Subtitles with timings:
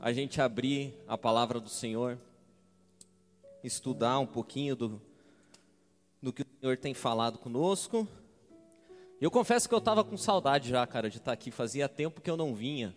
[0.00, 2.18] a gente abrir a palavra do Senhor,
[3.64, 5.02] estudar um pouquinho do,
[6.22, 8.06] do que o Senhor tem falado conosco.
[9.20, 11.50] Eu confesso que eu estava com saudade já, cara, de estar aqui.
[11.50, 12.94] Fazia tempo que eu não vinha.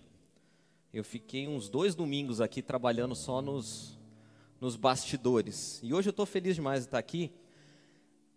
[0.93, 3.97] Eu fiquei uns dois domingos aqui trabalhando só nos,
[4.59, 5.79] nos bastidores.
[5.81, 7.31] E hoje eu estou feliz demais de estar aqui.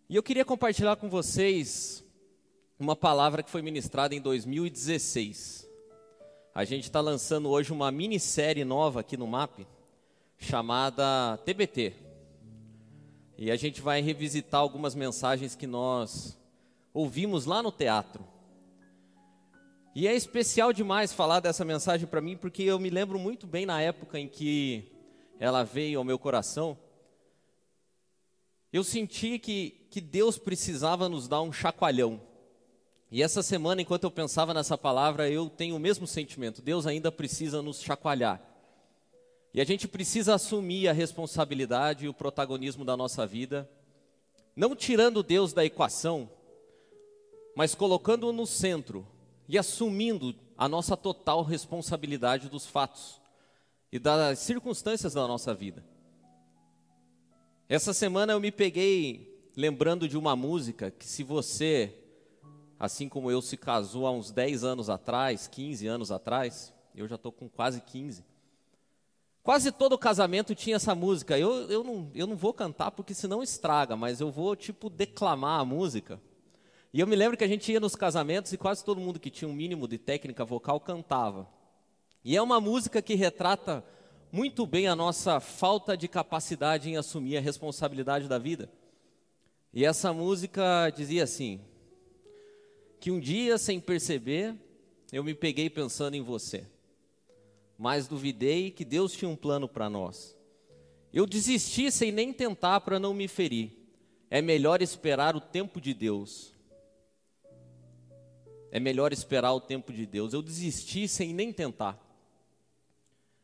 [0.08, 2.02] E eu queria compartilhar com vocês
[2.78, 5.68] uma palavra que foi ministrada em 2016.
[6.54, 9.66] A gente está lançando hoje uma minissérie nova aqui no MAP,
[10.38, 11.92] chamada TBT.
[13.36, 16.38] E a gente vai revisitar algumas mensagens que nós
[16.92, 18.24] ouvimos lá no teatro.
[19.96, 23.66] E é especial demais falar dessa mensagem para mim, porque eu me lembro muito bem
[23.66, 24.92] na época em que
[25.40, 26.78] ela veio ao meu coração.
[28.72, 32.20] Eu senti que, que Deus precisava nos dar um chacoalhão.
[33.14, 36.60] E essa semana, enquanto eu pensava nessa palavra, eu tenho o mesmo sentimento.
[36.60, 38.42] Deus ainda precisa nos chacoalhar.
[39.54, 43.70] E a gente precisa assumir a responsabilidade e o protagonismo da nossa vida,
[44.56, 46.28] não tirando Deus da equação,
[47.54, 49.06] mas colocando-o no centro
[49.48, 53.20] e assumindo a nossa total responsabilidade dos fatos
[53.92, 55.84] e das circunstâncias da nossa vida.
[57.68, 62.03] Essa semana eu me peguei lembrando de uma música que, se você,
[62.84, 67.16] assim como eu, se casou há uns 10 anos atrás, 15 anos atrás, eu já
[67.16, 68.24] estou com quase 15.
[69.42, 71.38] Quase todo casamento tinha essa música.
[71.38, 75.60] Eu, eu, não, eu não vou cantar porque senão estraga, mas eu vou, tipo, declamar
[75.60, 76.20] a música.
[76.92, 79.28] E eu me lembro que a gente ia nos casamentos e quase todo mundo que
[79.28, 81.48] tinha um mínimo de técnica vocal cantava.
[82.24, 83.84] E é uma música que retrata
[84.32, 88.70] muito bem a nossa falta de capacidade em assumir a responsabilidade da vida.
[89.72, 91.60] E essa música dizia assim:
[93.04, 94.56] que um dia, sem perceber,
[95.12, 96.66] eu me peguei pensando em você,
[97.76, 100.34] mas duvidei que Deus tinha um plano para nós.
[101.12, 103.72] Eu desisti sem nem tentar para não me ferir.
[104.30, 106.54] É melhor esperar o tempo de Deus
[108.70, 110.32] é melhor esperar o tempo de Deus.
[110.32, 111.96] Eu desisti sem nem tentar.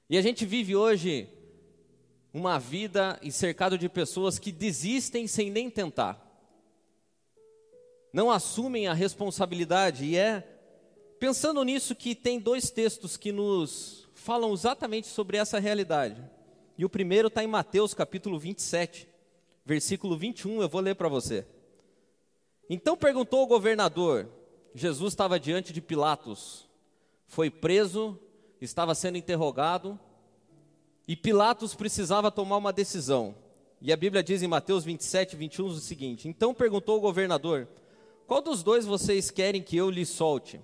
[0.09, 1.29] E a gente vive hoje
[2.33, 6.30] uma vida cercado de pessoas que desistem sem nem tentar.
[8.13, 10.47] Não assumem a responsabilidade e é
[11.19, 16.23] pensando nisso que tem dois textos que nos falam exatamente sobre essa realidade.
[16.77, 19.07] E o primeiro está em Mateus capítulo 27,
[19.65, 21.47] versículo 21, eu vou ler para você.
[22.69, 24.29] Então perguntou o governador:
[24.75, 26.69] Jesus estava diante de Pilatos,
[27.27, 28.19] foi preso,
[28.61, 29.99] estava sendo interrogado,
[31.07, 33.35] e Pilatos precisava tomar uma decisão.
[33.81, 37.69] E a Bíblia diz em Mateus 27, 21 o seguinte: Então perguntou o governador:
[38.31, 40.61] Qual dos dois vocês querem que eu lhe solte?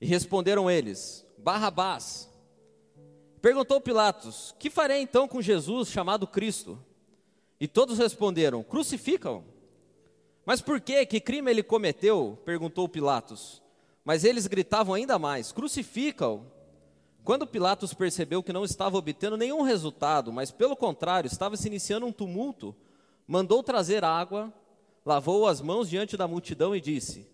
[0.00, 2.26] E responderam eles: Barrabás.
[3.42, 6.82] Perguntou Pilatos: Que farei então com Jesus chamado Cristo?
[7.60, 9.44] E todos responderam: Crucificam.
[10.46, 11.04] Mas por que?
[11.04, 12.38] Que crime ele cometeu?
[12.46, 13.60] perguntou Pilatos.
[14.02, 16.46] Mas eles gritavam ainda mais: Crucifica-o.
[17.22, 22.06] Quando Pilatos percebeu que não estava obtendo nenhum resultado, mas pelo contrário, estava se iniciando
[22.06, 22.74] um tumulto,
[23.26, 24.50] mandou trazer água,
[25.04, 27.26] lavou as mãos diante da multidão e disse: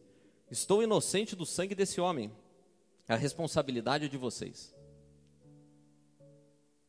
[0.51, 2.31] Estou inocente do sangue desse homem.
[3.09, 4.75] A responsabilidade é de vocês.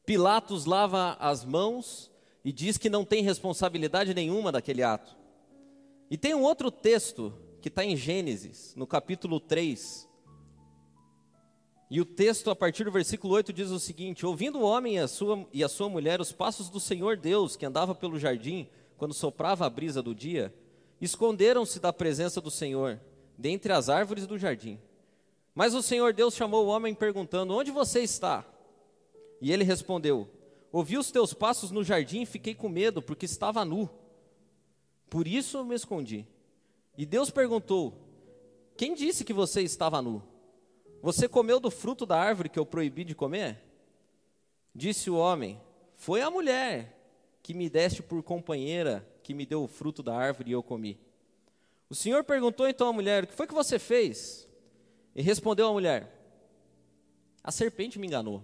[0.06, 2.12] Pilatos lava as mãos
[2.44, 5.16] e diz que não tem responsabilidade nenhuma daquele ato.
[6.10, 10.08] E tem um outro texto que está em Gênesis, no capítulo 3.
[11.90, 15.00] E o texto, a partir do versículo 8, diz o seguinte: Ouvindo o homem e
[15.00, 18.70] a, sua, e a sua mulher os passos do Senhor Deus, que andava pelo jardim,
[18.98, 20.54] quando soprava a brisa do dia,
[21.00, 23.00] esconderam-se da presença do Senhor,
[23.38, 24.80] dentre as árvores do jardim.
[25.53, 28.46] Mas o Senhor Deus chamou o homem, perguntando: Onde você está?
[29.41, 30.30] E ele respondeu:
[30.72, 33.90] Ouvi os teus passos no jardim e fiquei com medo, porque estava nu.
[35.09, 36.28] Por isso me escondi.
[36.97, 37.94] E Deus perguntou:
[38.75, 40.22] Quem disse que você estava nu?
[41.02, 43.63] Você comeu do fruto da árvore que eu proibi de comer?
[44.75, 45.60] Disse o homem:
[45.95, 46.95] Foi a mulher
[47.42, 50.97] que me deste por companheira, que me deu o fruto da árvore e eu comi.
[51.89, 54.47] O Senhor perguntou então à mulher: O que foi que você fez?
[55.13, 56.09] E respondeu a mulher:
[57.44, 58.41] A serpente me enganou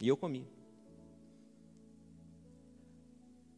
[0.00, 0.48] e eu comi.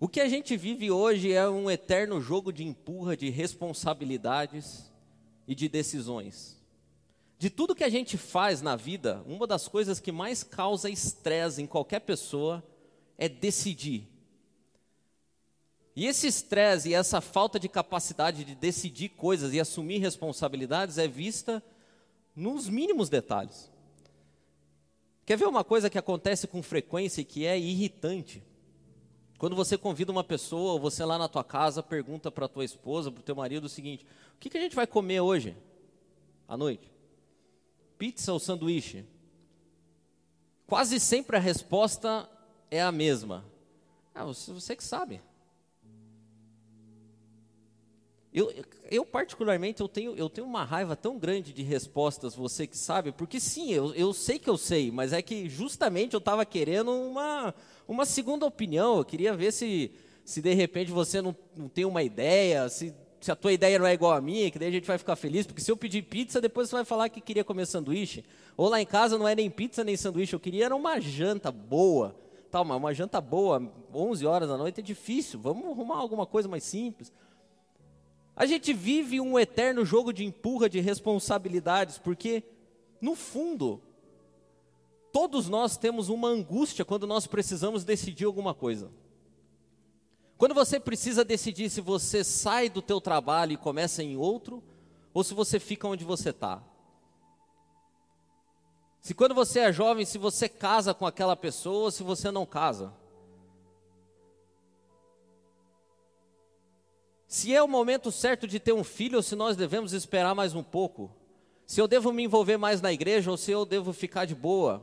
[0.00, 4.90] O que a gente vive hoje é um eterno jogo de empurra de responsabilidades
[5.46, 6.60] e de decisões.
[7.38, 11.62] De tudo que a gente faz na vida, uma das coisas que mais causa estresse
[11.62, 12.60] em qualquer pessoa
[13.16, 14.11] é decidir.
[15.94, 21.06] E esse estresse e essa falta de capacidade de decidir coisas e assumir responsabilidades é
[21.06, 21.62] vista
[22.34, 23.70] nos mínimos detalhes.
[25.26, 28.42] Quer ver uma coisa que acontece com frequência e que é irritante?
[29.38, 33.10] Quando você convida uma pessoa, ou você lá na tua casa pergunta para tua esposa,
[33.10, 35.56] para o teu marido o seguinte: o que, que a gente vai comer hoje,
[36.48, 36.90] à noite?
[37.98, 39.04] Pizza ou sanduíche?
[40.66, 42.28] Quase sempre a resposta
[42.70, 43.44] é a mesma.
[44.14, 45.20] Ah, você, você que sabe.
[48.34, 48.50] Eu,
[48.90, 53.12] eu, particularmente, eu tenho, eu tenho uma raiva tão grande de respostas, você que sabe,
[53.12, 56.90] porque sim, eu, eu sei que eu sei, mas é que justamente eu estava querendo
[56.90, 57.54] uma,
[57.86, 58.96] uma segunda opinião.
[58.96, 59.92] Eu queria ver se,
[60.24, 63.86] se de repente você não, não tem uma ideia, se, se a tua ideia não
[63.86, 66.00] é igual à minha, que daí a gente vai ficar feliz, porque se eu pedir
[66.00, 68.24] pizza, depois você vai falar que queria comer sanduíche.
[68.56, 71.52] Ou lá em casa não é nem pizza nem sanduíche, eu queria era uma janta
[71.52, 72.16] boa.
[72.50, 73.62] Tal, mas uma janta boa,
[73.94, 77.12] 11 horas da noite é difícil, vamos arrumar alguma coisa mais simples.
[78.34, 82.42] A gente vive um eterno jogo de empurra de responsabilidades, porque,
[83.00, 83.80] no fundo,
[85.12, 88.90] todos nós temos uma angústia quando nós precisamos decidir alguma coisa.
[90.38, 94.62] Quando você precisa decidir se você sai do teu trabalho e começa em outro,
[95.12, 96.62] ou se você fica onde você está.
[99.00, 102.46] Se quando você é jovem, se você casa com aquela pessoa, ou se você não
[102.46, 102.94] casa.
[107.32, 110.54] Se é o momento certo de ter um filho ou se nós devemos esperar mais
[110.54, 111.10] um pouco.
[111.64, 114.82] Se eu devo me envolver mais na igreja ou se eu devo ficar de boa.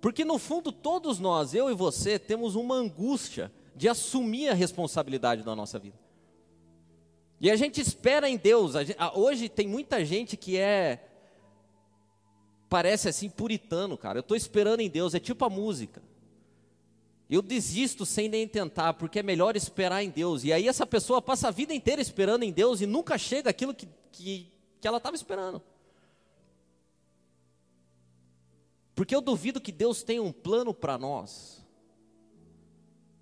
[0.00, 5.42] Porque no fundo todos nós, eu e você, temos uma angústia de assumir a responsabilidade
[5.42, 5.98] da nossa vida.
[7.38, 8.72] E a gente espera em Deus.
[9.14, 11.06] Hoje tem muita gente que é
[12.66, 14.20] parece assim puritano, cara.
[14.20, 16.02] Eu estou esperando em Deus, é tipo a música.
[17.28, 20.44] Eu desisto sem nem tentar, porque é melhor esperar em Deus.
[20.44, 23.74] E aí essa pessoa passa a vida inteira esperando em Deus e nunca chega aquilo
[23.74, 25.60] que, que, que ela estava esperando.
[28.94, 31.64] Porque eu duvido que Deus tenha um plano para nós.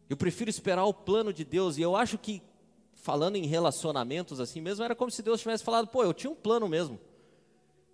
[0.09, 1.79] Eu prefiro esperar o plano de Deus.
[1.79, 2.43] E eu acho que,
[2.93, 6.37] falando em relacionamentos assim mesmo, era como se Deus tivesse falado: pô, eu tinha um
[6.37, 7.01] plano mesmo.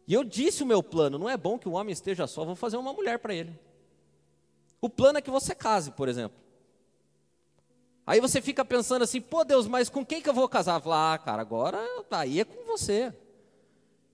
[0.08, 2.56] E eu disse o meu plano: não é bom que o homem esteja só, vou
[2.56, 3.56] fazer uma mulher para ele.
[4.80, 6.38] O plano é que você case, por exemplo.
[8.06, 10.80] Aí você fica pensando assim, pô Deus, mas com quem que eu vou casar?
[10.80, 11.78] Fala, ah, cara, agora
[12.10, 13.14] aí é com você.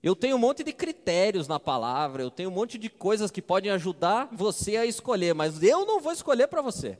[0.03, 3.41] Eu tenho um monte de critérios na palavra, eu tenho um monte de coisas que
[3.41, 6.99] podem ajudar você a escolher, mas eu não vou escolher para você.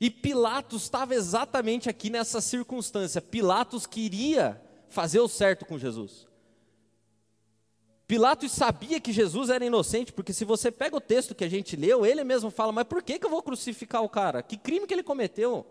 [0.00, 3.20] E Pilatos estava exatamente aqui nessa circunstância.
[3.20, 6.27] Pilatos queria fazer o certo com Jesus.
[8.08, 11.76] Pilatos sabia que Jesus era inocente, porque se você pega o texto que a gente
[11.76, 14.42] leu, ele mesmo fala: Mas por que, que eu vou crucificar o cara?
[14.42, 15.66] Que crime que ele cometeu?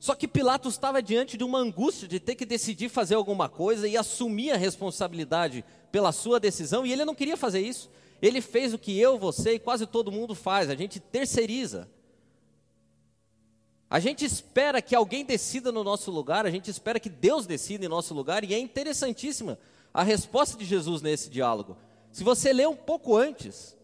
[0.00, 3.86] Só que Pilatos estava diante de uma angústia de ter que decidir fazer alguma coisa
[3.86, 7.90] e assumir a responsabilidade pela sua decisão, e ele não queria fazer isso.
[8.22, 11.86] Ele fez o que eu, você e quase todo mundo faz: a gente terceiriza.
[13.90, 17.84] A gente espera que alguém decida no nosso lugar, a gente espera que Deus decida
[17.84, 19.58] em nosso lugar, e é interessantíssima
[19.94, 21.76] a resposta de Jesus nesse diálogo.
[22.12, 23.76] Se você ler um pouco antes,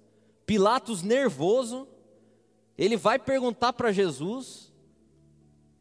[0.45, 1.89] Pilatos nervoso,
[2.77, 4.71] ele vai perguntar para Jesus,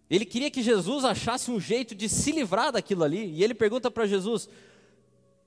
[0.10, 3.92] ele queria que Jesus achasse um jeito de se livrar daquilo ali, e ele pergunta
[3.92, 4.48] para Jesus: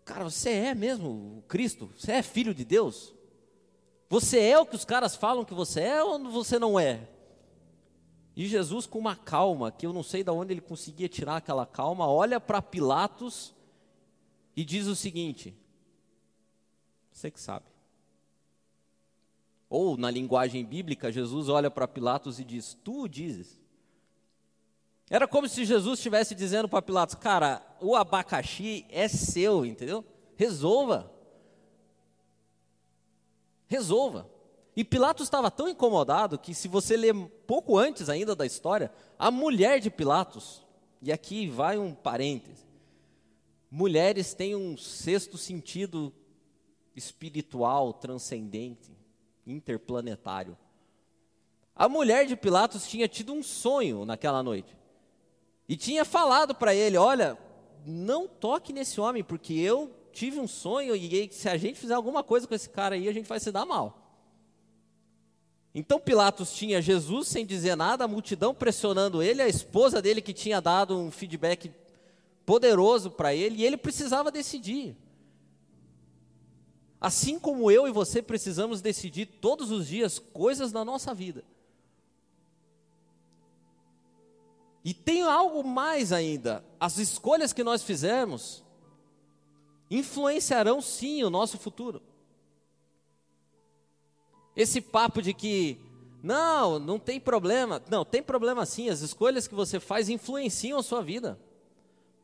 [0.05, 1.91] Cara, você é mesmo Cristo?
[1.97, 3.15] Você é filho de Deus?
[4.09, 7.09] Você é o que os caras falam que você é ou você não é?
[8.37, 11.65] E Jesus, com uma calma, que eu não sei de onde ele conseguia tirar aquela
[11.65, 13.55] calma, olha para Pilatos
[14.55, 15.57] e diz o seguinte:
[17.11, 17.65] Você que sabe.
[19.71, 23.59] Ou, na linguagem bíblica, Jesus olha para Pilatos e diz: Tu dizes.
[25.09, 30.05] Era como se Jesus estivesse dizendo para Pilatos: Cara, o abacaxi é seu, entendeu?
[30.35, 31.11] Resolva.
[33.67, 34.36] Resolva.
[34.77, 37.15] E Pilatos estava tão incomodado que, se você ler
[37.47, 40.63] pouco antes ainda da história, a mulher de Pilatos,
[41.01, 42.67] e aqui vai um parêntese,
[43.71, 46.13] mulheres têm um sexto sentido
[46.95, 48.95] espiritual, transcendente,
[49.47, 50.59] interplanetário.
[51.75, 54.77] A mulher de Pilatos tinha tido um sonho naquela noite
[55.67, 57.39] e tinha falado para ele: Olha,
[57.87, 62.23] não toque nesse homem, porque eu tive um sonho e se a gente fizer alguma
[62.23, 64.06] coisa com esse cara aí, a gente vai se dar mal.
[65.79, 70.33] Então Pilatos tinha Jesus sem dizer nada, a multidão pressionando ele, a esposa dele que
[70.33, 71.71] tinha dado um feedback
[72.47, 74.97] poderoso para ele, e ele precisava decidir.
[76.99, 81.45] Assim como eu e você precisamos decidir todos os dias coisas na nossa vida.
[84.83, 88.65] E tem algo mais ainda: as escolhas que nós fizermos
[89.91, 92.01] influenciarão sim o nosso futuro.
[94.57, 95.79] Esse papo de que,
[96.23, 97.83] não, não tem problema.
[97.91, 98.89] Não, tem problema sim.
[98.89, 101.39] As escolhas que você faz influenciam a sua vida.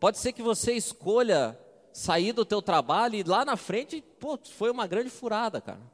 [0.00, 1.58] Pode ser que você escolha
[1.92, 5.92] sair do teu trabalho e lá na frente, pô, foi uma grande furada, cara.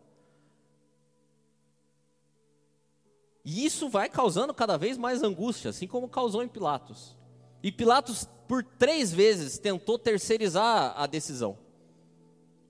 [3.45, 7.17] E isso vai causando cada vez mais angústia, assim como causou em Pilatos.
[7.63, 11.59] E Pilatos, por três vezes, tentou terceirizar a decisão.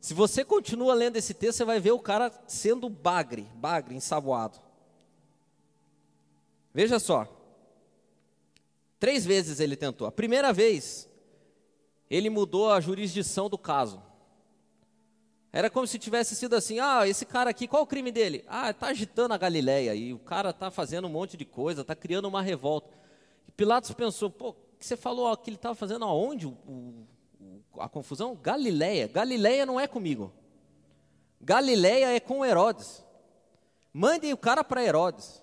[0.00, 4.58] Se você continua lendo esse texto, você vai ver o cara sendo bagre, bagre, ensaboado.
[6.72, 7.26] Veja só.
[8.98, 10.06] Três vezes ele tentou.
[10.06, 11.08] A primeira vez,
[12.10, 14.02] ele mudou a jurisdição do caso.
[15.52, 18.44] Era como se tivesse sido assim: ah, esse cara aqui, qual o crime dele?
[18.46, 21.94] Ah, está agitando a Galileia e o cara está fazendo um monte de coisa, está
[21.94, 22.96] criando uma revolta.
[23.48, 27.06] E Pilatos pensou: pô, que você falou que ele estava fazendo aonde o, o,
[27.80, 28.36] a confusão?
[28.36, 29.08] Galileia.
[29.08, 30.32] Galileia não é comigo.
[31.40, 33.04] Galileia é com Herodes.
[33.92, 35.42] Mandem o cara para Herodes.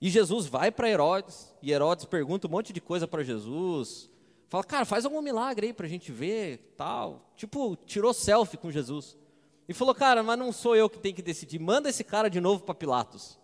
[0.00, 4.10] E Jesus vai para Herodes, e Herodes pergunta um monte de coisa para Jesus.
[4.48, 7.30] Fala, cara, faz algum milagre aí para a gente ver, tal.
[7.36, 9.16] Tipo, tirou selfie com Jesus.
[9.68, 11.60] E falou, cara, mas não sou eu que tenho que decidir.
[11.60, 13.38] Manda esse cara de novo para Pilatos.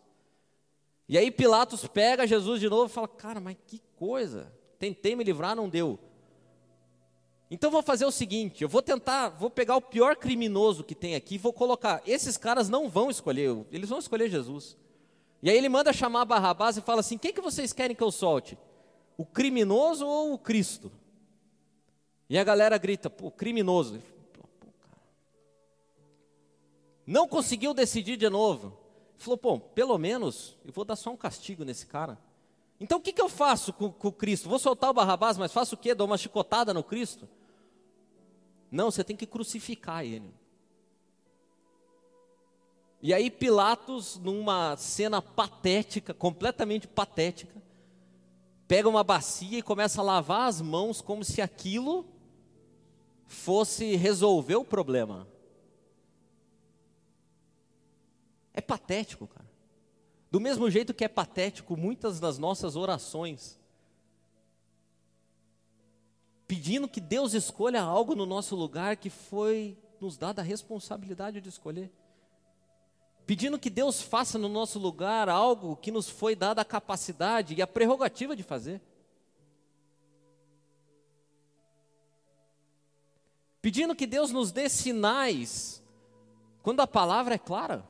[1.09, 4.53] E aí Pilatos pega Jesus de novo e fala, cara, mas que coisa.
[4.81, 5.99] Tentei me livrar, não deu.
[7.51, 11.15] Então vou fazer o seguinte, eu vou tentar, vou pegar o pior criminoso que tem
[11.15, 14.77] aqui, vou colocar, esses caras não vão escolher, eles vão escolher Jesus.
[15.43, 18.11] E aí ele manda chamar Barrabás e fala assim: quem que vocês querem que eu
[18.11, 18.59] solte?
[19.17, 20.93] O criminoso ou o Cristo?
[22.29, 24.03] E a galera grita, pô, criminoso.
[27.07, 28.77] Não conseguiu decidir de novo.
[29.17, 32.19] Falou, pô, pelo menos eu vou dar só um castigo nesse cara.
[32.79, 34.49] Então o que, que eu faço com, com o Cristo?
[34.49, 35.95] Vou soltar o Barrabás, mas faço o quê?
[35.95, 37.27] Dou uma chicotada no Cristo?
[38.71, 40.33] Não, você tem que crucificar ele.
[43.01, 47.63] E aí Pilatos, numa cena patética, completamente patética,
[48.67, 52.07] pega uma bacia e começa a lavar as mãos como se aquilo
[53.27, 55.29] fosse resolver o problema.
[58.53, 59.49] É patético, cara.
[60.31, 63.58] Do mesmo jeito que é patético muitas das nossas orações,
[66.49, 71.49] pedindo que Deus escolha algo no nosso lugar que foi nos dada a responsabilidade de
[71.51, 71.93] escolher.
[73.27, 77.61] Pedindo que Deus faça no nosso lugar algo que nos foi dada a capacidade e
[77.61, 78.81] a prerrogativa de fazer.
[83.61, 85.83] Pedindo que Deus nos dê sinais
[86.63, 87.87] quando a palavra é clara.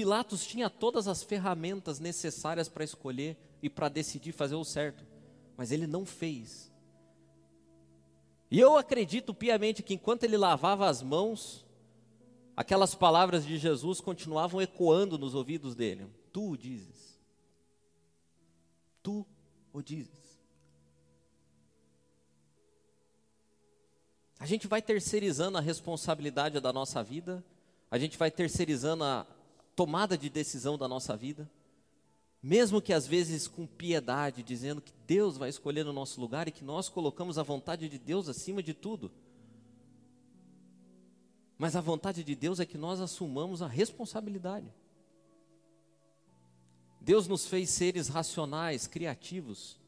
[0.00, 5.04] Pilatos tinha todas as ferramentas necessárias para escolher e para decidir fazer o certo,
[5.58, 6.72] mas ele não fez.
[8.50, 11.66] E eu acredito piamente que enquanto ele lavava as mãos,
[12.56, 17.20] aquelas palavras de Jesus continuavam ecoando nos ouvidos dele: Tu o dizes.
[19.02, 19.26] Tu
[19.70, 20.40] o dizes.
[24.38, 27.44] A gente vai terceirizando a responsabilidade da nossa vida,
[27.90, 29.26] a gente vai terceirizando a,
[29.74, 31.50] tomada de decisão da nossa vida,
[32.42, 36.52] mesmo que às vezes com piedade, dizendo que Deus vai escolher no nosso lugar e
[36.52, 39.10] que nós colocamos a vontade de Deus acima de tudo.
[41.58, 44.72] Mas a vontade de Deus é que nós assumamos a responsabilidade.
[47.00, 49.78] Deus nos fez seres racionais, criativos,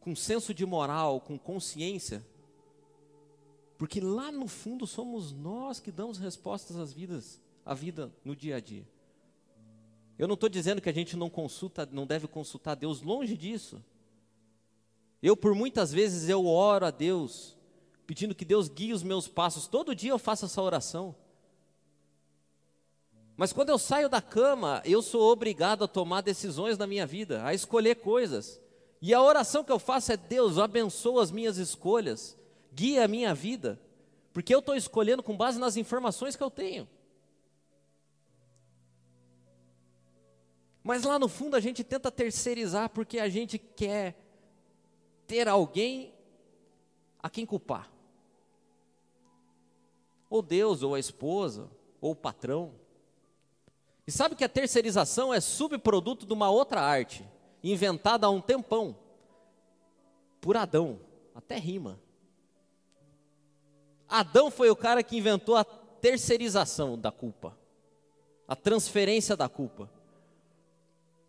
[0.00, 2.24] com senso de moral, com consciência,
[3.78, 8.56] porque lá no fundo somos nós que damos respostas às vidas, à vida no dia
[8.56, 8.86] a dia.
[10.18, 13.82] Eu não estou dizendo que a gente não consulta, não deve consultar Deus, longe disso.
[15.22, 17.56] Eu, por muitas vezes, eu oro a Deus,
[18.06, 19.66] pedindo que Deus guie os meus passos.
[19.66, 21.14] Todo dia eu faço essa oração.
[23.36, 27.44] Mas quando eu saio da cama, eu sou obrigado a tomar decisões na minha vida,
[27.44, 28.60] a escolher coisas.
[29.00, 32.36] E a oração que eu faço é: Deus, abençoa as minhas escolhas,
[32.72, 33.80] guia a minha vida,
[34.32, 36.88] porque eu estou escolhendo com base nas informações que eu tenho.
[40.82, 44.16] Mas lá no fundo a gente tenta terceirizar porque a gente quer
[45.26, 46.12] ter alguém
[47.22, 47.90] a quem culpar.
[50.28, 51.70] Ou Deus, ou a esposa,
[52.00, 52.74] ou o patrão.
[54.06, 57.24] E sabe que a terceirização é subproduto de uma outra arte,
[57.62, 58.96] inventada há um tempão,
[60.40, 60.98] por Adão,
[61.34, 62.00] até rima.
[64.08, 67.56] Adão foi o cara que inventou a terceirização da culpa.
[68.48, 69.88] a transferência da culpa.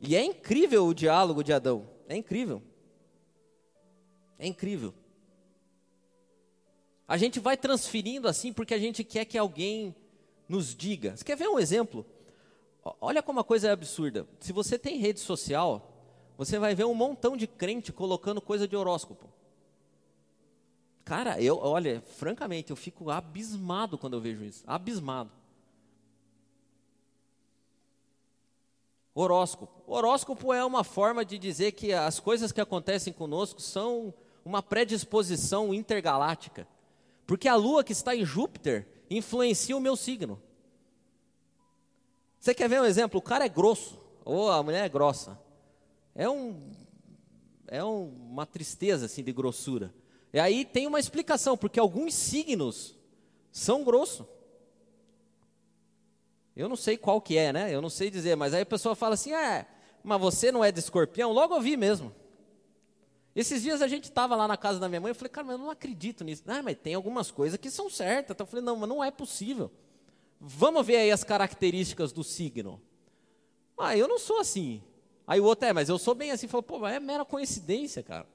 [0.06, 2.62] E é incrível o diálogo de Adão, é incrível.
[4.38, 4.94] É incrível.
[7.08, 9.96] A gente vai transferindo assim porque a gente quer que alguém
[10.48, 11.16] nos diga.
[11.16, 12.06] Você quer ver um exemplo?
[13.00, 14.28] Olha como a coisa é absurda.
[14.42, 15.94] Se você tem rede social,
[16.38, 19.30] você vai ver um montão de crente colocando coisa de horóscopo.
[21.06, 24.64] Cara, eu, olha, francamente, eu fico abismado quando eu vejo isso.
[24.68, 25.32] Abismado.
[29.16, 29.84] Horóscopo.
[29.86, 35.74] Horóscopo é uma forma de dizer que as coisas que acontecem conosco são uma predisposição
[35.74, 36.68] intergaláctica.
[37.26, 40.42] Porque a lua que está em Júpiter influencia o meu signo.
[42.40, 43.20] Você quer ver um exemplo?
[43.20, 45.40] O cara é grosso, ou a mulher é grossa.
[46.14, 46.72] É, um,
[47.68, 49.94] é um, uma tristeza assim de grossura.
[50.34, 52.98] E aí tem uma explicação, porque alguns signos
[53.52, 54.26] são grossos.
[56.56, 57.74] Eu não sei qual que é, né?
[57.74, 59.66] Eu não sei dizer, mas aí a pessoa fala assim: é,
[60.04, 61.32] mas você não é de escorpião?
[61.32, 62.14] Logo eu vi mesmo.
[63.36, 65.58] Esses dias a gente estava lá na casa da minha mãe, eu falei, cara, mas
[65.58, 66.44] eu não acredito nisso.
[66.46, 68.36] Ah, mas tem algumas coisas que são certas.
[68.36, 69.72] Então eu falei, não, mas não é possível.
[70.40, 72.80] Vamos ver aí as características do signo.
[73.78, 74.84] Ah, eu não sou assim.
[75.26, 76.48] Aí o outro é, mas eu sou bem assim.
[76.48, 78.28] Falou, pô, mas é mera coincidência, cara.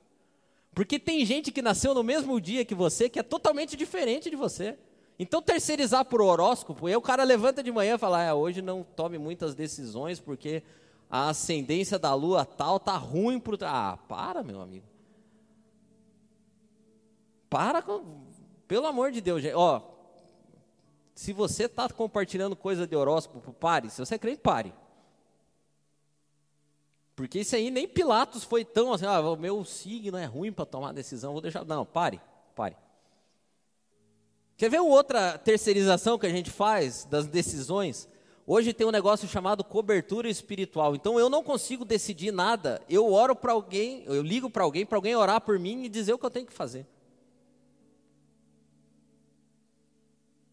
[0.75, 4.37] Porque tem gente que nasceu no mesmo dia que você, que é totalmente diferente de
[4.37, 4.77] você.
[5.19, 8.85] Então, terceirizar por horóscopo, aí o cara levanta de manhã e fala: ah, hoje não
[8.85, 10.63] tome muitas decisões, porque
[11.11, 13.59] a ascendência da lua tal tá ruim pro.
[13.63, 14.87] Ah, para, meu amigo.
[17.51, 18.27] Para com.
[18.69, 19.55] Pelo amor de Deus, gente.
[19.55, 19.81] Ó,
[21.15, 23.91] se você está compartilhando coisa de horóscopo, pare.
[23.91, 24.73] Se você é crente, pare.
[27.17, 30.65] Porque isso aí nem Pilatos foi tão assim, ah, o meu signo é ruim para
[30.65, 31.65] tomar decisão, vou deixar.
[31.65, 32.21] Não, pare,
[32.55, 32.77] pare.
[34.59, 38.09] Quer ver outra terceirização que a gente faz das decisões?
[38.45, 40.97] Hoje tem um negócio chamado cobertura espiritual.
[40.97, 42.83] Então eu não consigo decidir nada.
[42.91, 46.13] Eu oro para alguém, eu ligo para alguém, para alguém orar por mim e dizer
[46.13, 46.85] o que eu tenho que fazer.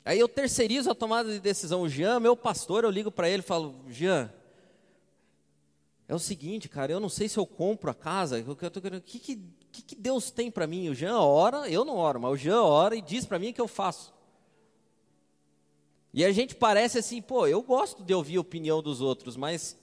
[0.05, 1.81] Aí eu terceirizo a tomada de decisão.
[1.81, 4.31] O Jean, meu pastor, eu ligo para ele e falo: Jean,
[6.07, 8.55] é o seguinte, cara, eu não sei se eu compro a casa, o
[9.01, 9.37] que, que,
[9.71, 10.87] que, Deus tem para mim?
[10.89, 13.61] O Jean ora, eu não oro, mas o Jean ora e diz para mim que
[13.61, 14.13] eu faço.
[16.13, 19.75] E a gente parece assim, pô, eu gosto de ouvir a opinião dos outros, mas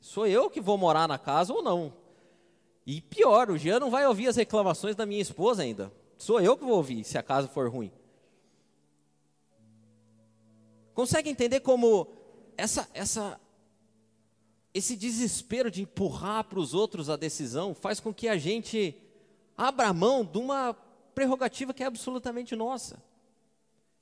[0.00, 1.92] sou eu que vou morar na casa ou não?
[2.86, 5.92] E pior, o Jean não vai ouvir as reclamações da minha esposa ainda.
[6.16, 7.92] Sou eu que vou ouvir se a casa for ruim.
[10.94, 12.08] Consegue entender como
[12.56, 13.38] essa, essa
[14.72, 18.96] esse desespero de empurrar para os outros a decisão faz com que a gente
[19.56, 20.74] abra mão de uma
[21.14, 23.02] prerrogativa que é absolutamente nossa.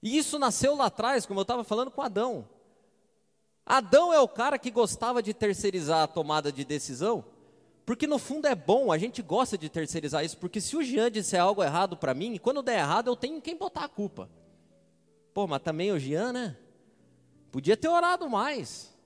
[0.03, 2.49] E isso nasceu lá atrás, como eu estava falando com Adão.
[3.67, 7.25] Adão é o cara que gostava de terceirizar a tomada de decisão,
[7.85, 11.11] porque no fundo é bom, a gente gosta de terceirizar isso, porque se o Jean
[11.11, 14.31] disser algo errado para mim, quando der errado eu tenho quem botar a culpa.
[15.35, 16.57] Pô, mas também o Jean, né?
[17.51, 18.98] Podia ter orado mais.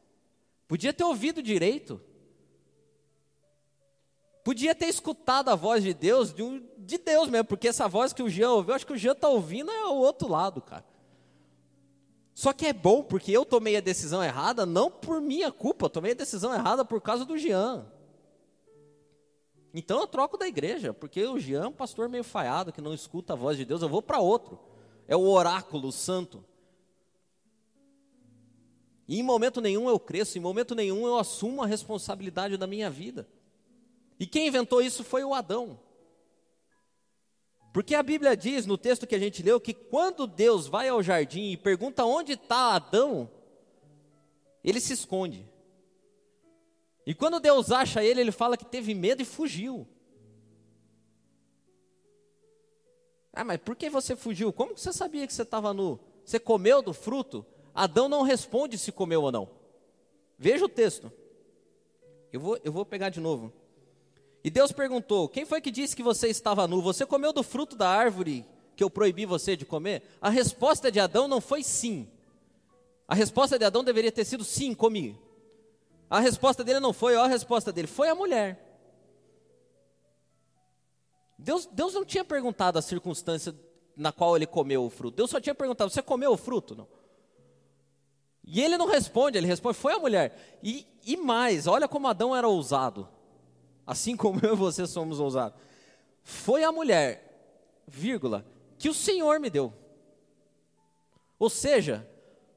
[0.72, 2.00] Podia ter ouvido direito.
[4.42, 8.14] Podia ter escutado a voz de Deus, de, um, de Deus mesmo, porque essa voz
[8.14, 10.87] que o Jean ouviu, acho que o Jean está ouvindo é o outro lado, cara.
[12.35, 15.90] Só que é bom, porque eu tomei a decisão errada, não por minha culpa, eu
[15.90, 17.85] tomei a decisão errada por causa do Jean.
[19.74, 22.94] Então eu troco da igreja, porque o Jean é um pastor meio falhado, que não
[22.94, 24.58] escuta a voz de Deus, eu vou para outro.
[25.06, 26.42] É o oráculo santo.
[29.12, 32.88] E em momento nenhum eu cresço, em momento nenhum eu assumo a responsabilidade da minha
[32.88, 33.29] vida.
[34.18, 35.79] E quem inventou isso foi o Adão.
[37.75, 41.03] Porque a Bíblia diz no texto que a gente leu que quando Deus vai ao
[41.03, 43.31] jardim e pergunta onde está Adão,
[44.64, 45.46] ele se esconde.
[47.05, 49.87] E quando Deus acha ele, ele fala que teve medo e fugiu.
[53.31, 54.55] Ah, mas por que você fugiu?
[54.55, 56.01] Como que você sabia que você estava nu?
[56.25, 57.44] Você comeu do fruto?
[57.74, 59.48] Adão não responde se comeu ou não.
[60.38, 61.12] Veja o texto.
[62.32, 63.52] Eu vou, eu vou pegar de novo.
[64.44, 66.82] E Deus perguntou: Quem foi que disse que você estava nu?
[66.82, 70.02] Você comeu do fruto da árvore que eu proibi você de comer?
[70.20, 72.08] A resposta de Adão não foi sim.
[73.06, 75.18] A resposta de Adão deveria ter sido sim, comi.
[76.08, 78.68] A resposta dele não foi, ó, a resposta dele foi a mulher.
[81.38, 83.54] Deus, Deus não tinha perguntado a circunstância
[83.96, 85.16] na qual ele comeu o fruto.
[85.16, 86.74] Deus só tinha perguntado: Você comeu o fruto?
[86.74, 86.88] Não.
[88.44, 90.59] E ele não responde, ele responde, foi a mulher.
[90.62, 93.09] E, e mais, olha como Adão era ousado.
[93.87, 95.59] Assim como eu e você somos ousados.
[96.22, 98.44] Foi a mulher, vírgula,
[98.78, 99.72] que o Senhor me deu.
[101.38, 102.09] Ou seja,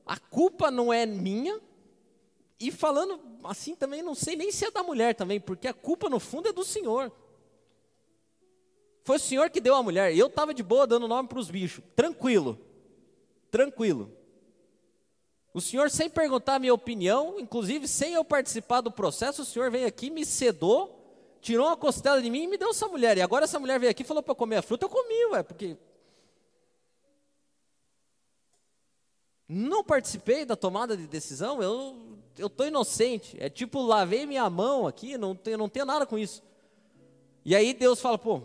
[0.05, 1.59] a culpa não é minha,
[2.59, 6.09] e falando assim também, não sei nem se é da mulher também, porque a culpa
[6.09, 7.11] no fundo é do Senhor.
[9.03, 10.15] Foi o Senhor que deu a mulher.
[10.15, 12.59] Eu estava de boa dando nome para os bichos, tranquilo,
[13.51, 14.14] tranquilo.
[15.55, 19.71] O Senhor, sem perguntar a minha opinião, inclusive sem eu participar do processo, o Senhor
[19.71, 23.17] veio aqui, me sedou, tirou uma costela de mim e me deu essa mulher.
[23.17, 25.43] E agora essa mulher veio aqui e falou para comer a fruta, eu comi, ué,
[25.43, 25.77] porque.
[29.47, 33.37] Não participei da tomada de decisão, eu eu estou inocente.
[33.39, 36.43] É tipo, lavei minha mão aqui, não tenho, não tenho nada com isso.
[37.45, 38.41] E aí Deus fala, pô,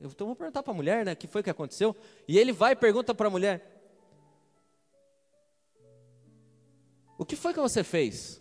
[0.00, 1.94] eu então vou perguntar para a mulher, né, o que foi que aconteceu?
[2.26, 3.77] E ele vai e pergunta para a mulher,
[7.18, 8.40] o que foi que você fez?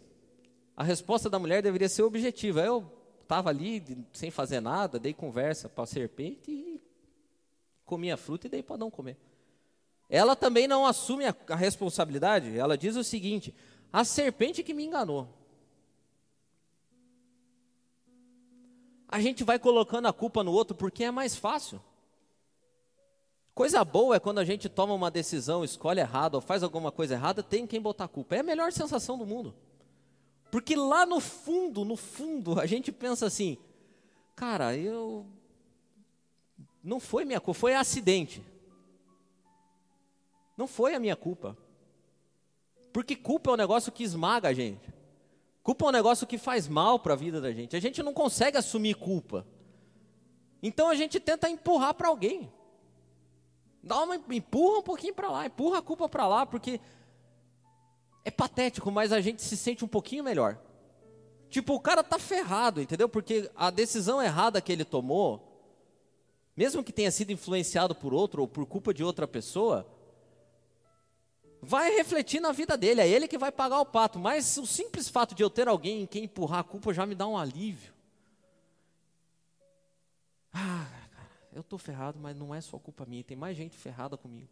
[0.76, 2.62] A resposta da mulher deveria ser objetiva.
[2.62, 2.90] Eu
[3.24, 6.80] estava ali sem fazer nada, dei conversa para a serpente e
[7.84, 9.18] comi a fruta e dei para não comer.
[10.08, 12.56] Ela também não assume a, a responsabilidade.
[12.56, 13.54] Ela diz o seguinte:
[13.92, 15.28] a serpente que me enganou.
[19.08, 21.82] A gente vai colocando a culpa no outro porque é mais fácil.
[23.58, 27.16] Coisa boa é quando a gente toma uma decisão, escolhe errado ou faz alguma coisa
[27.16, 28.36] errada, tem quem botar a culpa.
[28.36, 29.56] É a melhor sensação do mundo.
[30.52, 33.58] Porque lá no fundo, no fundo, a gente pensa assim:
[34.36, 35.26] cara, eu.
[36.84, 38.46] Não foi minha culpa, foi acidente.
[40.56, 41.58] Não foi a minha culpa.
[42.94, 44.94] Porque culpa é um negócio que esmaga a gente.
[45.64, 47.76] Culpa é um negócio que faz mal para a vida da gente.
[47.76, 49.48] A gente não consegue assumir culpa.
[50.62, 52.56] Então a gente tenta empurrar para alguém.
[53.88, 56.80] Dá uma empurra um pouquinho para lá, empurra a culpa para lá, porque
[58.24, 60.60] é patético, mas a gente se sente um pouquinho melhor.
[61.50, 63.08] Tipo, o cara tá ferrado, entendeu?
[63.08, 65.48] Porque a decisão errada que ele tomou,
[66.56, 69.88] mesmo que tenha sido influenciado por outro ou por culpa de outra pessoa,
[71.62, 74.20] vai refletir na vida dele, é ele que vai pagar o pato.
[74.20, 77.16] Mas o simples fato de eu ter alguém em quem empurrar a culpa já me
[77.16, 77.94] dá um alívio.
[80.54, 80.88] Ah,
[81.58, 84.50] eu estou ferrado, mas não é só culpa minha, tem mais gente ferrada comigo.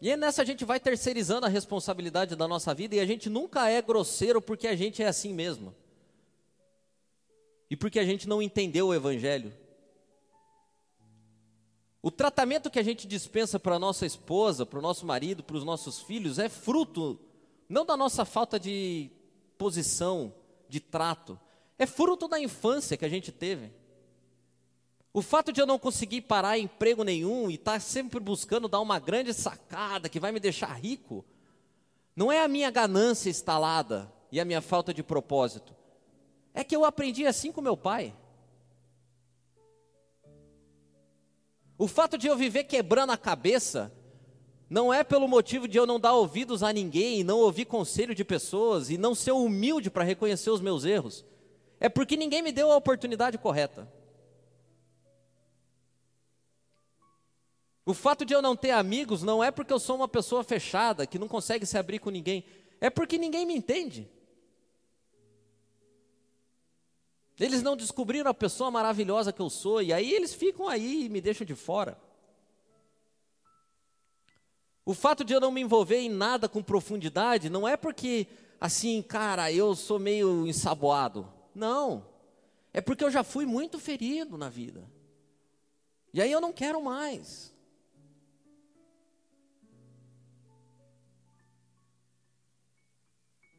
[0.00, 3.68] E nessa a gente vai terceirizando a responsabilidade da nossa vida e a gente nunca
[3.68, 5.74] é grosseiro porque a gente é assim mesmo.
[7.68, 9.52] E porque a gente não entendeu o Evangelho.
[12.00, 15.64] O tratamento que a gente dispensa para nossa esposa, para o nosso marido, para os
[15.64, 17.18] nossos filhos, é fruto
[17.68, 19.10] não da nossa falta de
[19.58, 20.32] posição,
[20.68, 21.38] de trato,
[21.76, 23.72] é fruto da infância que a gente teve.
[25.12, 28.68] O fato de eu não conseguir parar em emprego nenhum e estar tá sempre buscando
[28.68, 31.24] dar uma grande sacada que vai me deixar rico,
[32.14, 35.74] não é a minha ganância instalada e a minha falta de propósito.
[36.52, 38.14] É que eu aprendi assim com meu pai.
[41.78, 43.92] O fato de eu viver quebrando a cabeça
[44.68, 48.24] não é pelo motivo de eu não dar ouvidos a ninguém, não ouvir conselho de
[48.24, 51.24] pessoas e não ser humilde para reconhecer os meus erros.
[51.80, 53.88] É porque ninguém me deu a oportunidade correta.
[57.88, 61.06] O fato de eu não ter amigos não é porque eu sou uma pessoa fechada,
[61.06, 62.44] que não consegue se abrir com ninguém.
[62.82, 64.06] É porque ninguém me entende.
[67.40, 71.08] Eles não descobriram a pessoa maravilhosa que eu sou, e aí eles ficam aí e
[71.08, 71.98] me deixam de fora.
[74.84, 78.26] O fato de eu não me envolver em nada com profundidade não é porque,
[78.60, 81.26] assim, cara, eu sou meio ensaboado.
[81.54, 82.06] Não.
[82.70, 84.86] É porque eu já fui muito ferido na vida.
[86.12, 87.56] E aí eu não quero mais.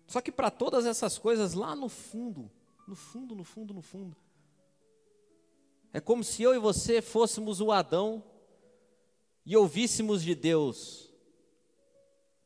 [0.10, 2.50] Só que para todas essas coisas, lá no fundo,
[2.88, 4.18] no fundo, no fundo, no fundo.
[5.94, 8.24] É como se eu e você fôssemos o Adão
[9.46, 11.14] e ouvíssemos de Deus: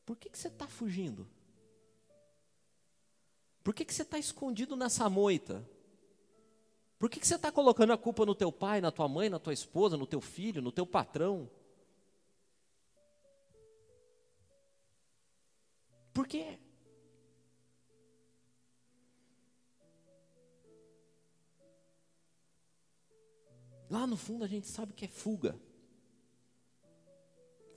[0.06, 1.26] Por que, que você está fugindo?
[3.64, 5.66] Por que, que você está escondido nessa moita?
[7.00, 9.40] Por que, que você está colocando a culpa no teu pai, na tua mãe, na
[9.40, 11.50] tua esposa, no teu filho, no teu patrão?
[16.14, 16.60] Por quê?
[23.94, 25.56] Lá no fundo a gente sabe que é fuga.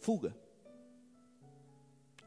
[0.00, 0.34] Fuga.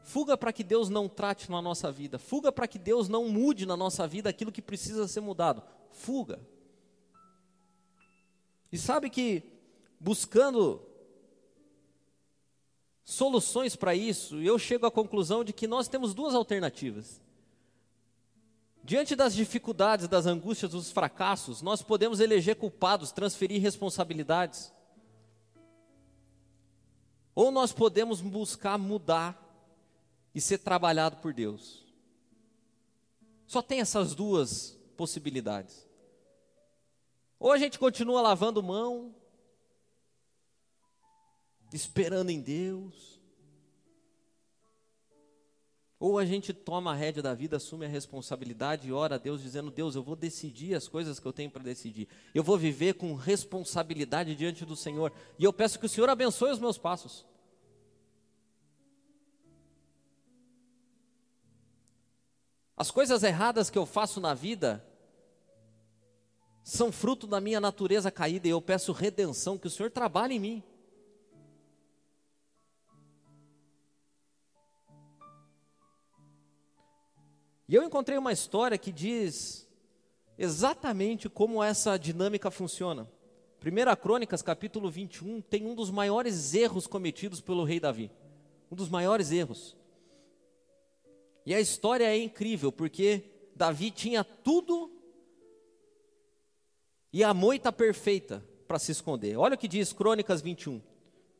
[0.04, 2.16] Fuga para que Deus não trate na nossa vida.
[2.16, 5.60] Fuga para que Deus não mude na nossa vida aquilo que precisa ser mudado.
[5.90, 6.38] Fuga.
[8.70, 9.42] E sabe que
[9.98, 10.80] buscando
[13.04, 17.20] soluções para isso, eu chego à conclusão de que nós temos duas alternativas.
[18.82, 24.72] Diante das dificuldades, das angústias, dos fracassos, nós podemos eleger culpados, transferir responsabilidades.
[27.34, 29.34] ou nós podemos buscar mudar
[30.34, 31.86] e ser trabalhado por Deus.
[33.46, 35.88] Só tem essas duas possibilidades.
[37.38, 39.14] Ou a gente continua lavando mão,
[41.72, 43.19] esperando em Deus,
[46.00, 49.42] ou a gente toma a rédea da vida, assume a responsabilidade e ora a Deus
[49.42, 52.08] dizendo: Deus, eu vou decidir as coisas que eu tenho para decidir.
[52.34, 55.12] Eu vou viver com responsabilidade diante do Senhor.
[55.38, 57.26] E eu peço que o Senhor abençoe os meus passos.
[62.74, 64.82] As coisas erradas que eu faço na vida
[66.64, 70.38] são fruto da minha natureza caída e eu peço redenção, que o Senhor trabalhe em
[70.38, 70.62] mim.
[77.70, 79.64] E eu encontrei uma história que diz
[80.36, 83.08] exatamente como essa dinâmica funciona.
[83.64, 88.10] 1 Crônicas, capítulo 21, tem um dos maiores erros cometidos pelo rei Davi.
[88.72, 89.76] Um dos maiores erros.
[91.46, 93.22] E a história é incrível, porque
[93.54, 94.90] Davi tinha tudo
[97.12, 99.36] e a moita perfeita para se esconder.
[99.36, 100.82] Olha o que diz Crônicas 21,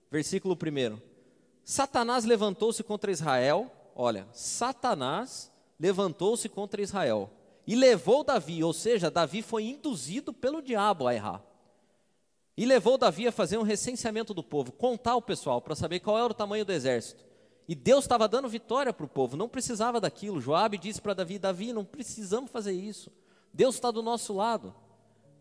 [0.09, 0.97] versículo 1.
[1.65, 3.69] Satanás levantou-se contra Israel.
[3.97, 7.31] Olha, Satanás levantou-se contra Israel
[7.67, 11.43] e levou Davi, ou seja, Davi foi induzido pelo diabo a errar.
[12.57, 16.19] E levou Davi a fazer um recenseamento do povo, contar o pessoal para saber qual
[16.19, 17.25] era o tamanho do exército.
[17.67, 20.41] E Deus estava dando vitória para o povo, não precisava daquilo.
[20.41, 23.11] Joabe disse para Davi: Davi, não precisamos fazer isso.
[23.55, 24.75] Deus está do nosso lado.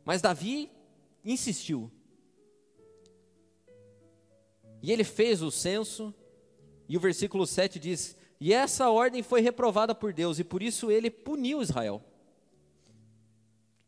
[0.06, 0.71] Mas Davi
[1.25, 1.91] insistiu.
[4.82, 6.13] E ele fez o censo,
[6.88, 10.89] e o versículo 7 diz: e essa ordem foi reprovada por Deus e por isso
[10.89, 12.02] ele puniu Israel.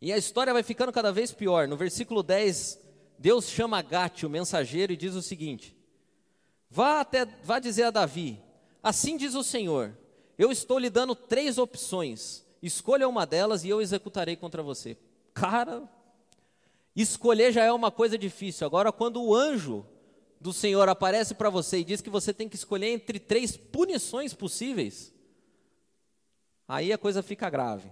[0.02, 1.68] E a história vai ficando cada vez pior.
[1.68, 2.80] No versículo 10,
[3.18, 5.76] Deus chama Gate, o mensageiro, e diz o seguinte:
[6.70, 8.42] Vá até, vá dizer a Davi:
[8.82, 9.96] Assim diz o Senhor:
[10.38, 12.44] Eu estou lhe dando três opções.
[12.62, 14.98] Escolha uma delas e eu executarei contra você.
[15.34, 15.84] Cara,
[16.96, 18.68] escolher já é uma coisa difícil.
[18.68, 19.86] Agora, quando o anjo
[20.42, 24.34] do Senhor aparece para você e diz que você tem que escolher entre três punições
[24.34, 25.14] possíveis,
[26.68, 27.92] aí a coisa fica grave.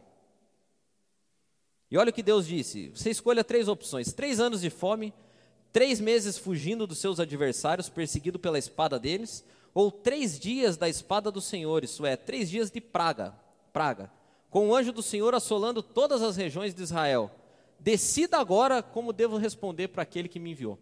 [1.92, 5.14] E olha o que Deus disse: você escolha três opções: três anos de fome,
[5.72, 11.30] três meses fugindo dos seus adversários, perseguido pela espada deles, ou três dias da espada
[11.30, 13.36] do Senhor, isso é, três dias de praga,
[13.72, 14.12] praga,
[14.50, 17.30] com o anjo do Senhor assolando todas as regiões de Israel.
[17.80, 20.80] Decida agora como devo responder para aquele que me enviou.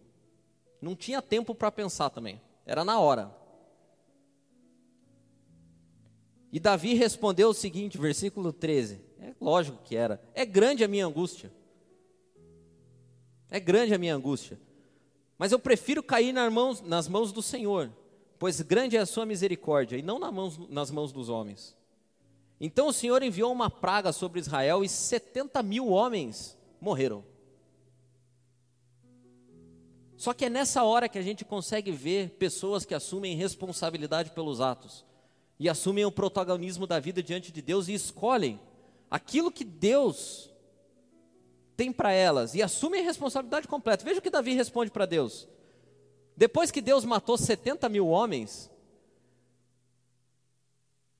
[0.80, 3.34] Não tinha tempo para pensar também, era na hora.
[6.50, 10.22] E Davi respondeu o seguinte, versículo 13: É lógico que era.
[10.34, 11.52] É grande a minha angústia.
[13.50, 14.58] É grande a minha angústia.
[15.36, 17.90] Mas eu prefiro cair nas mãos, nas mãos do Senhor,
[18.38, 21.76] pois grande é a sua misericórdia, e não nas mãos, nas mãos dos homens.
[22.60, 27.24] Então o Senhor enviou uma praga sobre Israel e 70 mil homens morreram.
[30.18, 34.60] Só que é nessa hora que a gente consegue ver pessoas que assumem responsabilidade pelos
[34.60, 35.04] atos
[35.60, 38.58] e assumem o protagonismo da vida diante de Deus e escolhem
[39.08, 40.50] aquilo que Deus
[41.76, 44.04] tem para elas e assumem a responsabilidade completa.
[44.04, 45.46] Veja o que Davi responde para Deus.
[46.36, 48.68] Depois que Deus matou 70 mil homens,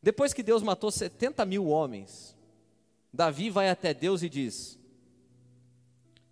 [0.03, 2.37] depois que Deus matou 70 mil homens,
[3.13, 4.77] Davi vai até Deus e diz: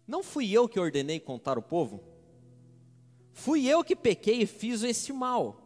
[0.05, 2.16] Não fui eu que ordenei contar o povo?
[3.37, 5.61] Fui eu que pequei e fiz esse mal.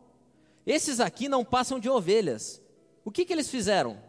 [0.67, 2.61] Esses aqui não passam de ovelhas.
[3.05, 4.03] O que, que eles fizeram?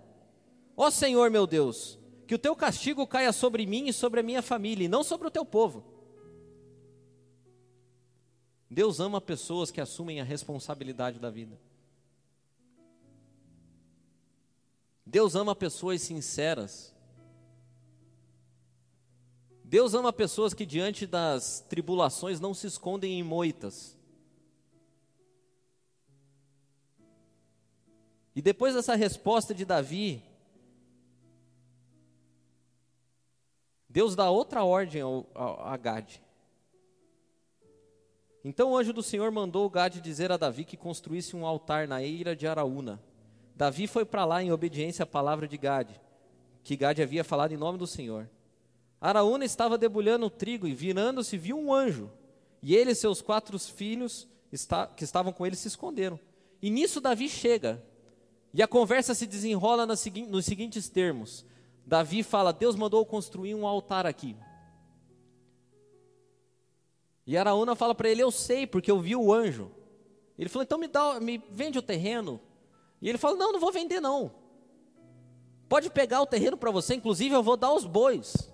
[0.75, 4.41] Ó Senhor meu Deus, que o teu castigo caia sobre mim e sobre a minha
[4.41, 5.85] família, e não sobre o teu povo.
[8.67, 11.61] Deus ama pessoas que assumem a responsabilidade da vida.
[15.05, 16.95] Deus ama pessoas sinceras
[19.71, 23.97] Deus ama pessoas que diante das tribulações não se escondem em moitas.
[28.35, 30.21] E depois dessa resposta de Davi,
[33.87, 36.21] Deus dá outra ordem ao, ao, a Gade.
[38.43, 42.03] Então o anjo do Senhor mandou Gade dizer a Davi que construísse um altar na
[42.03, 43.01] eira de Araúna.
[43.55, 46.01] Davi foi para lá em obediência à palavra de Gade,
[46.61, 48.29] que Gade havia falado em nome do Senhor.
[49.01, 52.11] Araúna estava debulhando o trigo e, virando-se, viu um anjo.
[52.61, 54.27] E ele e seus quatro filhos
[54.95, 56.19] que estavam com ele se esconderam.
[56.61, 57.83] E nisso Davi chega.
[58.53, 61.43] E a conversa se desenrola nos seguintes termos.
[61.83, 64.37] Davi fala: Deus mandou construir um altar aqui.
[67.25, 69.71] E Araúna fala para ele: Eu sei, porque eu vi o anjo.
[70.37, 72.39] Ele falou: então me, dá, me vende o terreno.
[73.01, 74.31] E ele falou: não, não vou vender não.
[75.67, 78.50] Pode pegar o terreno para você, inclusive eu vou dar os bois.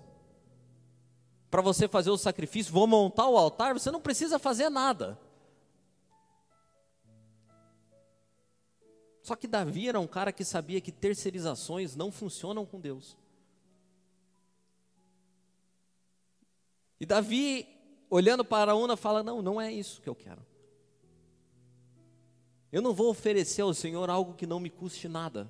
[1.50, 5.18] Para você fazer o sacrifício, vou montar o altar, você não precisa fazer nada.
[9.22, 13.16] Só que Davi era um cara que sabia que terceirizações não funcionam com Deus.
[17.00, 17.68] E Davi,
[18.10, 20.44] olhando para Araúna, fala: Não, não é isso que eu quero.
[22.72, 25.48] Eu não vou oferecer ao Senhor algo que não me custe nada.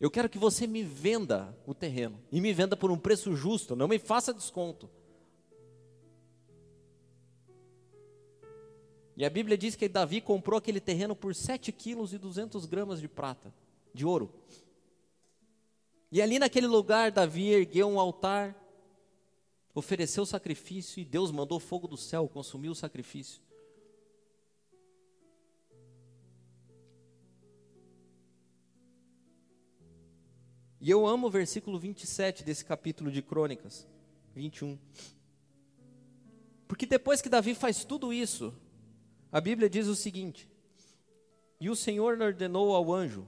[0.00, 3.74] Eu quero que você me venda o terreno e me venda por um preço justo,
[3.74, 4.88] não me faça desconto.
[9.16, 13.00] E a Bíblia diz que Davi comprou aquele terreno por 7 quilos e 200 gramas
[13.00, 13.52] de prata,
[13.92, 14.32] de ouro.
[16.12, 18.56] E ali naquele lugar, Davi ergueu um altar,
[19.74, 23.42] ofereceu sacrifício e Deus mandou fogo do céu consumir o sacrifício.
[30.80, 33.86] E eu amo o versículo 27 desse capítulo de Crônicas,
[34.34, 34.78] 21.
[36.68, 38.54] Porque depois que Davi faz tudo isso,
[39.32, 40.48] a Bíblia diz o seguinte:
[41.60, 43.26] E o Senhor ordenou ao anjo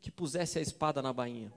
[0.00, 1.52] que pusesse a espada na bainha.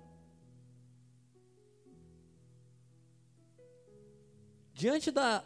[4.73, 5.45] Diante da,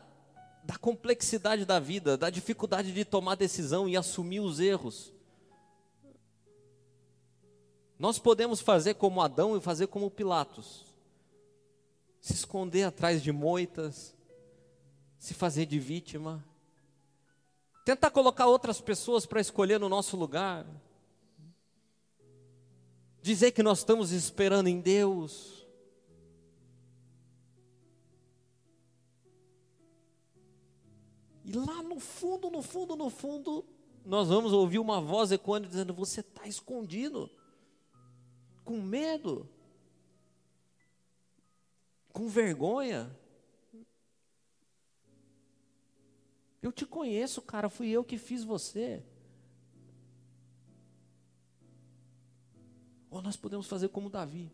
[0.64, 5.14] da complexidade da vida, da dificuldade de tomar decisão e assumir os erros,
[8.00, 10.86] nós podemos fazer como Adão e fazer como Pilatos,
[12.22, 14.16] se esconder atrás de moitas,
[15.18, 16.44] se fazer de vítima,
[17.84, 20.66] tentar colocar outras pessoas para escolher no nosso lugar,
[23.22, 25.66] dizer que nós estamos esperando em Deus.
[31.44, 33.66] E lá no fundo, no fundo, no fundo,
[34.06, 37.30] nós vamos ouvir uma voz ecoando dizendo: Você está escondido,
[38.68, 39.50] com medo,
[42.12, 43.10] com vergonha.
[46.62, 49.02] Eu te conheço, cara, fui eu que fiz você.
[53.10, 54.52] Ou nós podemos fazer como Davi.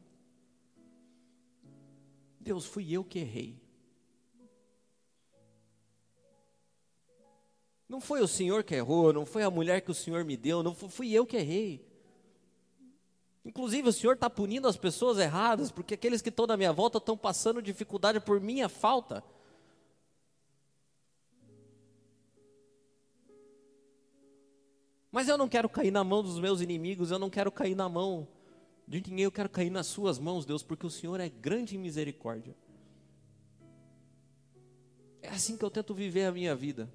[2.39, 3.59] Deus, fui eu que errei.
[7.89, 10.61] Não foi o Senhor que errou, não foi a mulher que o Senhor me deu,
[10.61, 11.92] não fui eu que errei.
[13.45, 16.97] Inclusive, o Senhor está punindo as pessoas erradas, porque aqueles que estão na minha volta
[16.97, 19.23] estão passando dificuldade por minha falta.
[25.11, 27.87] Mas eu não quero cair na mão dos meus inimigos, eu não quero cair na
[27.87, 28.27] mão
[28.87, 31.79] de ninguém, eu quero cair nas Suas mãos, Deus, porque o Senhor é grande em
[31.79, 32.55] misericórdia.
[35.21, 36.89] É assim que eu tento viver a minha vida.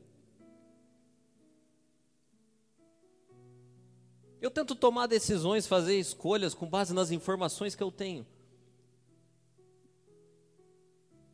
[4.41, 8.27] Eu tento tomar decisões, fazer escolhas com base nas informações que eu tenho.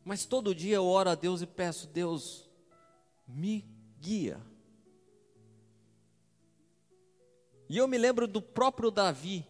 [0.03, 2.49] Mas todo dia eu oro a Deus e peço, Deus,
[3.27, 3.65] me
[3.99, 4.39] guia.
[7.67, 9.45] E eu me lembro do próprio Davi,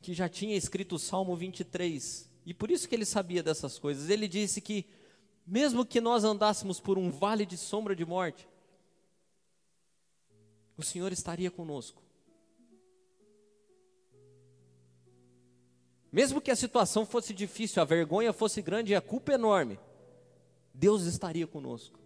[0.00, 4.08] que já tinha escrito o Salmo 23, e por isso que ele sabia dessas coisas.
[4.08, 4.86] Ele disse que,
[5.46, 8.48] mesmo que nós andássemos por um vale de sombra de morte,
[10.76, 12.02] o Senhor estaria conosco.
[16.10, 19.78] Mesmo que a situação fosse difícil, a vergonha fosse grande e a culpa enorme,
[20.72, 21.98] Deus estaria conosco.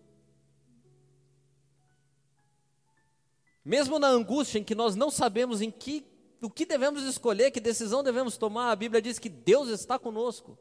[3.65, 6.07] Mesmo na angústia em que nós não sabemos em que
[6.41, 10.59] o que devemos escolher, que decisão devemos tomar, a Bíblia diz que Deus está conosco.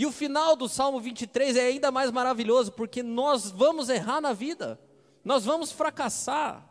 [0.00, 4.32] E o final do Salmo 23 é ainda mais maravilhoso, porque nós vamos errar na
[4.32, 4.80] vida,
[5.22, 6.66] nós vamos fracassar,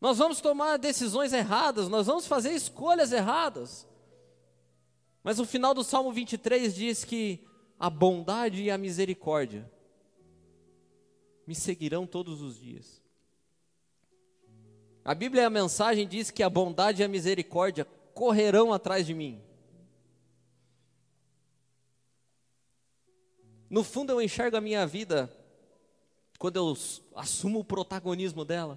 [0.00, 3.86] nós vamos tomar decisões erradas, nós vamos fazer escolhas erradas.
[5.22, 7.46] Mas o final do Salmo 23 diz que
[7.78, 9.70] a bondade e a misericórdia
[11.46, 13.02] me seguirão todos os dias.
[15.04, 17.84] A Bíblia, a mensagem diz que a bondade e a misericórdia
[18.14, 19.49] correrão atrás de mim.
[23.70, 25.32] No fundo, eu enxergo a minha vida,
[26.40, 26.76] quando eu
[27.14, 28.76] assumo o protagonismo dela,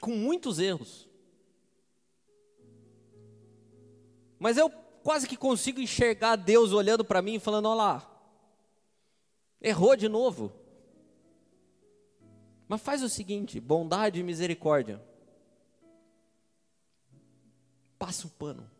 [0.00, 1.08] com muitos erros.
[4.38, 4.70] Mas eu
[5.02, 8.20] quase que consigo enxergar Deus olhando para mim e falando: olha lá,
[9.60, 10.52] errou de novo.
[12.68, 15.02] Mas faz o seguinte: bondade e misericórdia.
[17.98, 18.70] Passa o pano.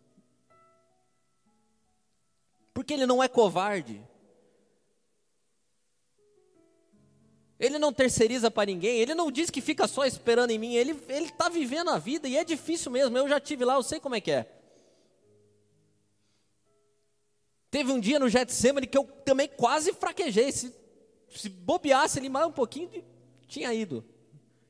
[2.72, 4.00] Porque Ele não é covarde.
[7.58, 11.00] Ele não terceiriza para ninguém, ele não diz que fica só esperando em mim, ele
[11.08, 13.16] está vivendo a vida e é difícil mesmo.
[13.16, 14.46] Eu já tive lá, eu sei como é que é.
[17.70, 20.52] Teve um dia no Getsemane que eu também quase fraquejei.
[20.52, 20.74] Se,
[21.28, 23.04] se bobeasse ali mais um pouquinho,
[23.46, 24.04] tinha ido.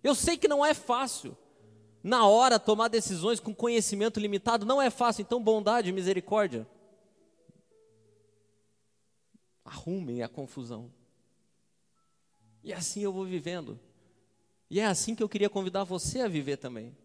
[0.03, 1.37] Eu sei que não é fácil.
[2.03, 5.23] Na hora, tomar decisões com conhecimento limitado não é fácil.
[5.23, 6.67] Então, bondade e misericórdia.
[9.65, 10.93] Arrumem a confusão.
[12.67, 13.79] E assim eu vou vivendo.
[14.69, 16.97] E é assim que eu queria convidar você a viver também.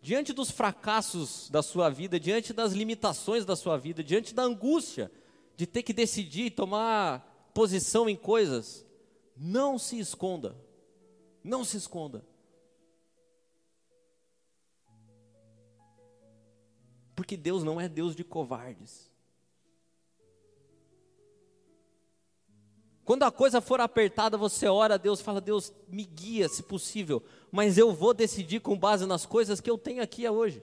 [0.00, 5.10] Diante dos fracassos da sua vida, diante das limitações da sua vida, diante da angústia
[5.56, 8.86] de ter que decidir, tomar posição em coisas,
[9.36, 10.56] não se esconda.
[11.42, 12.24] Não se esconda.
[17.16, 19.10] Porque Deus não é Deus de covardes.
[23.06, 27.22] Quando a coisa for apertada, você ora a Deus, fala: Deus, me guia se possível,
[27.52, 30.60] mas eu vou decidir com base nas coisas que eu tenho aqui hoje.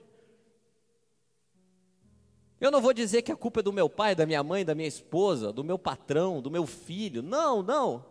[2.60, 4.74] Eu não vou dizer que a culpa é do meu pai, da minha mãe, da
[4.74, 7.22] minha esposa, do meu patrão, do meu filho.
[7.22, 8.04] Não, não.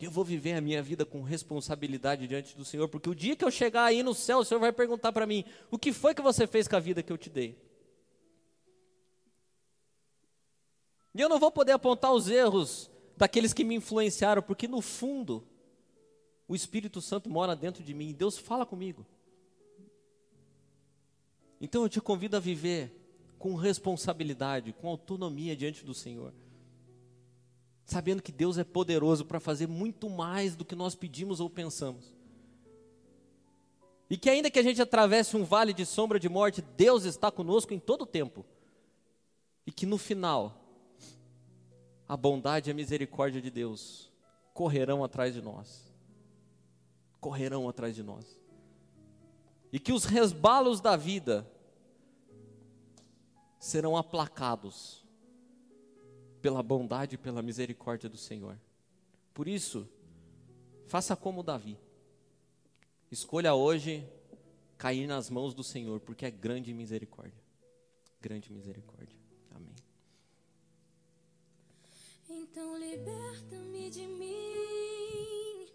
[0.00, 3.44] Eu vou viver a minha vida com responsabilidade diante do Senhor, porque o dia que
[3.44, 6.22] eu chegar aí no céu, o Senhor vai perguntar para mim: o que foi que
[6.22, 7.69] você fez com a vida que eu te dei?
[11.14, 15.44] E eu não vou poder apontar os erros daqueles que me influenciaram, porque no fundo,
[16.46, 19.06] o Espírito Santo mora dentro de mim, Deus fala comigo.
[21.60, 22.96] Então eu te convido a viver
[23.38, 26.32] com responsabilidade, com autonomia diante do Senhor.
[27.84, 32.14] Sabendo que Deus é poderoso para fazer muito mais do que nós pedimos ou pensamos.
[34.08, 37.30] E que ainda que a gente atravesse um vale de sombra de morte, Deus está
[37.30, 38.44] conosco em todo o tempo.
[39.66, 40.59] E que no final
[42.10, 44.10] a bondade e a misericórdia de Deus
[44.52, 45.94] correrão atrás de nós.
[47.20, 48.36] Correrão atrás de nós.
[49.72, 51.48] E que os resbalos da vida
[53.60, 55.06] serão aplacados
[56.42, 58.58] pela bondade e pela misericórdia do Senhor.
[59.32, 59.88] Por isso,
[60.88, 61.78] faça como Davi.
[63.08, 64.04] Escolha hoje
[64.76, 67.40] cair nas mãos do Senhor, porque é grande misericórdia.
[68.20, 69.19] Grande misericórdia.
[72.52, 75.68] Então liberta-me de mim.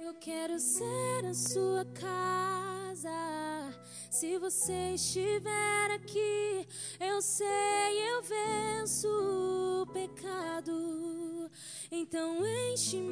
[0.00, 3.10] Eu quero ser a sua casa.
[4.10, 6.66] Se você estiver aqui,
[6.98, 9.08] eu sei, eu venço
[9.82, 11.50] o pecado.
[11.90, 13.02] Então enche-me.